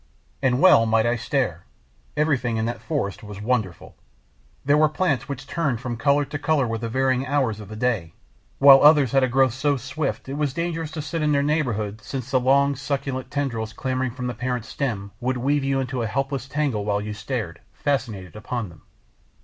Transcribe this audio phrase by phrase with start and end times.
[0.41, 1.67] And well might I stare!
[2.17, 3.95] Everything in that forest was wonderful!
[4.65, 7.75] There were plants which turned from colour to colour with the varying hours of the
[7.75, 8.15] day.
[8.57, 12.01] While others had a growth so swift it was dangerous to sit in their neighbourhood
[12.01, 16.07] since the long, succulent tendrils clambering from the parent stem would weave you into a
[16.07, 18.81] helpless tangle while you gazed, fascinated, upon them.